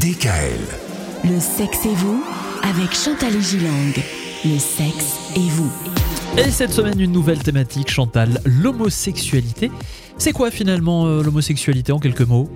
DKL. 0.00 0.58
Le 1.30 1.38
sexe 1.38 1.84
et 1.84 1.94
vous 1.94 2.24
avec 2.62 2.94
Chantal 2.94 3.36
et 3.36 3.42
Gilang. 3.42 3.92
Le 4.42 4.58
sexe 4.58 5.18
et 5.36 5.50
vous. 5.50 5.70
Et 6.38 6.50
cette 6.50 6.72
semaine, 6.72 6.98
une 6.98 7.12
nouvelle 7.12 7.42
thématique, 7.42 7.90
Chantal, 7.90 8.40
l'homosexualité. 8.46 9.70
C'est 10.16 10.32
quoi 10.32 10.50
finalement 10.50 11.04
euh, 11.06 11.22
l'homosexualité 11.22 11.92
en 11.92 11.98
quelques 11.98 12.22
mots? 12.22 12.48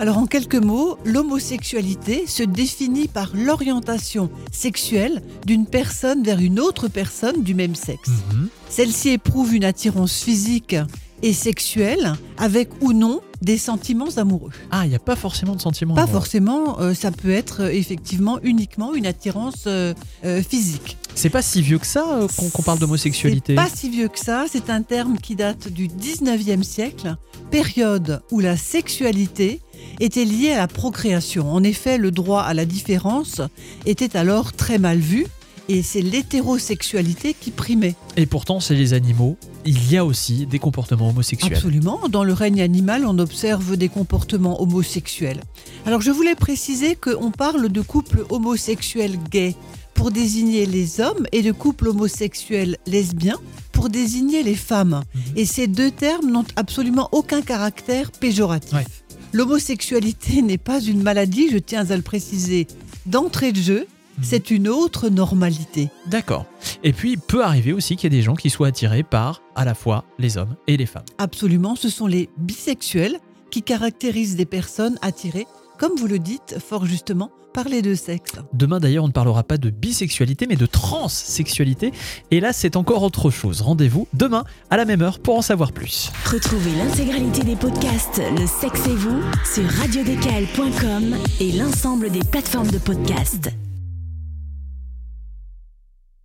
Alors 0.00 0.18
en 0.18 0.26
quelques 0.26 0.56
mots, 0.56 0.98
l'homosexualité 1.04 2.26
se 2.26 2.42
définit 2.42 3.06
par 3.06 3.30
l'orientation 3.34 4.28
sexuelle 4.50 5.22
d'une 5.46 5.66
personne 5.66 6.24
vers 6.24 6.40
une 6.40 6.58
autre 6.58 6.88
personne 6.88 7.44
du 7.44 7.54
même 7.54 7.76
sexe. 7.76 8.10
Mhm. 8.32 8.48
Celle-ci 8.68 9.10
éprouve 9.10 9.54
une 9.54 9.64
attirance 9.64 10.20
physique 10.22 10.74
et 11.22 11.32
sexuelle 11.32 12.14
avec 12.38 12.68
ou 12.80 12.92
non 12.92 13.20
des 13.42 13.58
sentiments 13.58 14.08
amoureux. 14.16 14.50
Ah, 14.70 14.84
il 14.84 14.90
n'y 14.90 14.94
a 14.94 15.00
pas 15.00 15.16
forcément 15.16 15.54
de 15.54 15.60
sentiments. 15.60 15.94
Pas 15.94 16.02
amoureux. 16.02 16.18
forcément, 16.18 16.80
euh, 16.80 16.94
ça 16.94 17.10
peut 17.10 17.30
être 17.30 17.62
euh, 17.62 17.72
effectivement 17.72 18.38
uniquement 18.42 18.94
une 18.94 19.06
attirance 19.06 19.64
euh, 19.66 19.94
physique. 20.22 20.98
C'est 21.14 21.30
pas 21.30 21.42
si 21.42 21.62
vieux 21.62 21.78
que 21.78 21.86
ça 21.86 22.20
qu'on 22.36 22.62
parle 22.62 22.78
d'homosexualité? 22.78 23.54
Pas 23.54 23.68
si 23.74 23.90
vieux 23.90 24.08
que 24.08 24.18
ça, 24.18 24.44
c'est 24.50 24.70
un 24.70 24.82
terme 24.82 25.18
qui 25.18 25.34
date 25.36 25.68
du 25.68 25.88
19e 25.88 26.62
siècle, 26.62 27.16
période 27.50 28.22
où 28.30 28.40
la 28.40 28.56
sexualité 28.56 29.60
était 29.98 30.24
liée 30.24 30.52
à 30.52 30.58
la 30.58 30.68
procréation. 30.68 31.52
En 31.52 31.62
effet, 31.62 31.98
le 31.98 32.10
droit 32.10 32.42
à 32.42 32.54
la 32.54 32.64
différence 32.64 33.40
était 33.86 34.16
alors 34.16 34.52
très 34.52 34.78
mal 34.78 34.98
vu 34.98 35.26
et 35.68 35.82
c'est 35.82 36.02
l'hétérosexualité 36.02 37.34
qui 37.38 37.50
primait. 37.50 37.94
Et 38.16 38.26
pourtant, 38.26 38.60
c'est 38.60 38.74
les 38.74 38.92
animaux. 38.92 39.36
Il 39.66 39.92
y 39.92 39.96
a 39.96 40.04
aussi 40.04 40.46
des 40.46 40.58
comportements 40.58 41.10
homosexuels. 41.10 41.52
Absolument. 41.54 42.00
Dans 42.08 42.24
le 42.24 42.32
règne 42.32 42.62
animal, 42.62 43.04
on 43.06 43.18
observe 43.18 43.76
des 43.76 43.88
comportements 43.88 44.62
homosexuels. 44.62 45.42
Alors 45.86 46.00
je 46.00 46.10
voulais 46.10 46.34
préciser 46.34 46.96
qu'on 46.96 47.30
parle 47.30 47.68
de 47.68 47.80
couples 47.80 48.24
homosexuels 48.30 49.18
gays 49.30 49.54
pour 49.94 50.10
désigner 50.10 50.64
les 50.64 51.00
hommes 51.00 51.26
et 51.32 51.42
de 51.42 51.52
couples 51.52 51.88
homosexuels 51.88 52.78
lesbiens 52.86 53.38
pour 53.72 53.90
désigner 53.90 54.42
les 54.42 54.54
femmes. 54.54 55.02
Mhm. 55.14 55.22
Et 55.36 55.44
ces 55.44 55.66
deux 55.66 55.90
termes 55.90 56.30
n'ont 56.30 56.46
absolument 56.56 57.08
aucun 57.12 57.42
caractère 57.42 58.10
péjoratif. 58.12 58.72
Ouais. 58.72 58.86
L'homosexualité 59.32 60.42
n'est 60.42 60.58
pas 60.58 60.80
une 60.80 61.02
maladie, 61.02 61.50
je 61.50 61.58
tiens 61.58 61.90
à 61.90 61.96
le 61.96 62.02
préciser 62.02 62.66
d'entrée 63.06 63.52
de 63.52 63.60
jeu. 63.60 63.86
Mhm. 64.18 64.24
C'est 64.24 64.50
une 64.50 64.68
autre 64.68 65.08
normalité. 65.08 65.90
D'accord. 66.06 66.46
Et 66.82 66.92
puis, 66.92 67.12
il 67.12 67.18
peut 67.18 67.44
arriver 67.44 67.72
aussi 67.72 67.96
qu'il 67.96 68.12
y 68.12 68.14
ait 68.14 68.18
des 68.18 68.22
gens 68.22 68.34
qui 68.34 68.50
soient 68.50 68.68
attirés 68.68 69.02
par 69.02 69.42
à 69.54 69.64
la 69.64 69.74
fois 69.74 70.04
les 70.18 70.36
hommes 70.36 70.56
et 70.66 70.76
les 70.76 70.86
femmes. 70.86 71.04
Absolument, 71.18 71.76
ce 71.76 71.88
sont 71.88 72.06
les 72.06 72.28
bisexuels 72.36 73.18
qui 73.50 73.62
caractérisent 73.62 74.36
des 74.36 74.46
personnes 74.46 74.98
attirées, 75.02 75.46
comme 75.78 75.92
vous 75.96 76.06
le 76.06 76.18
dites 76.18 76.56
fort 76.60 76.86
justement, 76.86 77.30
par 77.52 77.68
les 77.68 77.82
deux 77.82 77.96
sexes. 77.96 78.36
Demain 78.52 78.78
d'ailleurs, 78.78 79.04
on 79.04 79.08
ne 79.08 79.12
parlera 79.12 79.42
pas 79.42 79.58
de 79.58 79.70
bisexualité, 79.70 80.46
mais 80.46 80.56
de 80.56 80.66
transsexualité. 80.66 81.92
Et 82.30 82.40
là, 82.40 82.52
c'est 82.52 82.76
encore 82.76 83.02
autre 83.02 83.30
chose. 83.30 83.60
Rendez-vous 83.60 84.06
demain 84.12 84.44
à 84.70 84.76
la 84.76 84.84
même 84.84 85.02
heure 85.02 85.18
pour 85.18 85.36
en 85.36 85.42
savoir 85.42 85.72
plus. 85.72 86.12
Retrouvez 86.30 86.72
l'intégralité 86.76 87.42
des 87.42 87.56
podcasts 87.56 88.20
Le 88.38 88.46
sexe 88.46 88.86
et 88.86 88.94
vous 88.94 89.20
sur 89.52 89.64
radiodkl.com 89.64 91.16
et 91.40 91.52
l'ensemble 91.52 92.10
des 92.10 92.20
plateformes 92.20 92.70
de 92.70 92.78
podcasts. 92.78 93.50